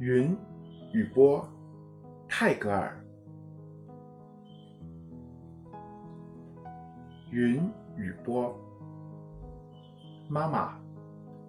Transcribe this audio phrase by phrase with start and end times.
[0.00, 0.36] 云
[0.92, 1.44] 与波，
[2.28, 2.96] 泰戈尔。
[7.32, 8.56] 云与波，
[10.28, 10.78] 妈妈，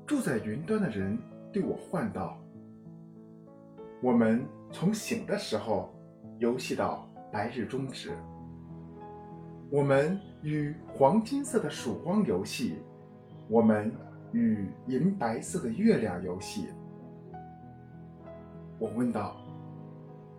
[0.08, 1.16] 住在云端的人
[1.54, 2.40] 对我唤道
[4.02, 5.94] ：“我们从醒的时候
[6.40, 8.18] 游戏到白日终止，
[9.70, 12.78] 我们与黄金色的曙光游戏，
[13.48, 13.94] 我们
[14.32, 16.70] 与银白色的月亮游戏。”
[18.80, 19.36] 我问道：“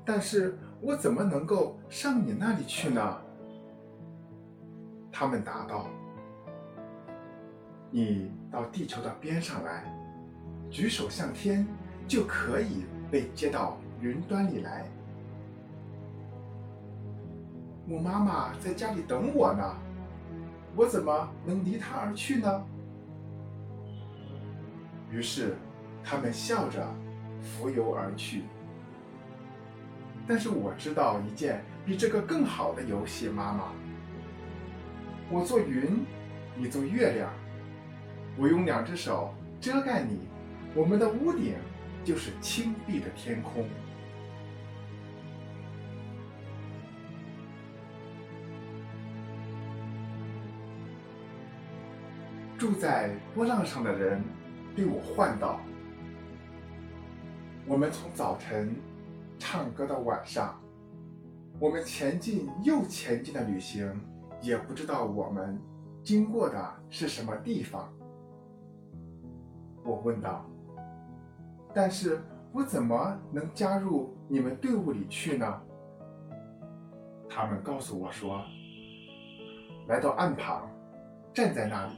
[0.05, 3.19] 但是我怎么能够上你那里去呢？”
[5.13, 5.87] 他们答道
[7.93, 9.85] ：“你到地球的边上来，
[10.71, 11.67] 举手向天，
[12.09, 14.87] 就可以被接到云端里来。”
[17.87, 19.77] 我妈妈在家里等我呢，
[20.75, 22.65] 我怎么能离她而去呢？
[25.11, 25.57] 于是，
[26.03, 26.83] 他们笑着。
[27.43, 28.43] 浮游而去，
[30.27, 33.73] 但是我知道一件比这个更好的游戏，妈妈。
[35.31, 36.05] 我做云，
[36.57, 37.31] 你做月亮，
[38.37, 40.29] 我用两只手遮盖你，
[40.75, 41.55] 我们的屋顶
[42.05, 43.67] 就是青碧的天空。
[52.59, 54.23] 住在波浪上的人
[54.77, 55.61] 对我唤道。
[57.71, 58.75] 我们从早晨
[59.39, 60.61] 唱歌到晚上，
[61.61, 63.89] 我们前进又前进的旅行，
[64.43, 65.57] 也不知道我们
[66.03, 67.89] 经过的是什么地方。
[69.85, 70.45] 我问道
[71.73, 72.21] ：“但是
[72.51, 75.63] 我怎么能加入你们队伍里去呢？”
[77.31, 78.45] 他们告诉我说
[79.87, 80.69] ：“来到岸旁，
[81.33, 81.93] 站在那里，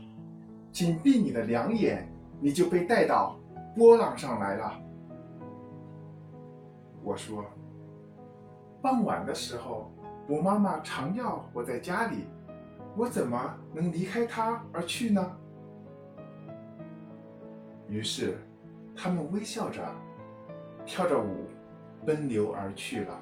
[0.70, 2.06] 紧闭你的两眼，
[2.42, 3.40] 你就被带到
[3.74, 4.78] 波浪上来了。”
[7.04, 7.44] 我说
[8.80, 9.90] ：“傍晚的时候，
[10.28, 12.26] 我妈妈常要我在家里，
[12.96, 15.36] 我怎么能离开她而去呢？”
[17.88, 18.38] 于是，
[18.96, 19.84] 他们微笑着，
[20.86, 21.48] 跳着舞，
[22.06, 23.18] 奔流而去了。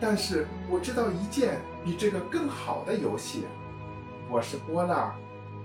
[0.00, 3.44] 但是我知道一件比这个更好的游戏。
[4.30, 5.14] 我是波浪，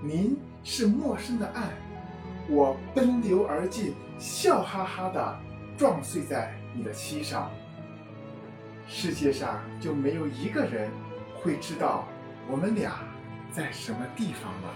[0.01, 1.69] 您是陌生的岸，
[2.49, 5.39] 我奔流而进，笑哈哈的。
[5.77, 7.51] 撞碎在你的膝上，
[8.87, 10.89] 世界上就没有一个人
[11.35, 12.07] 会知道
[12.49, 12.99] 我们俩
[13.51, 14.73] 在什么地方了。